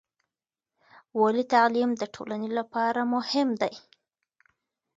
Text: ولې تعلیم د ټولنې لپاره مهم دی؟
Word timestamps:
ولې 1.21 1.43
تعلیم 1.53 1.89
د 1.97 2.03
ټولنې 2.15 2.49
لپاره 2.59 3.01
مهم 3.13 3.49
دی؟ 3.61 3.73